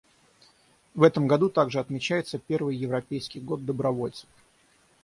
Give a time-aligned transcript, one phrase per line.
[0.95, 4.27] В этом году также отмечается первый Европейский год добровольцев.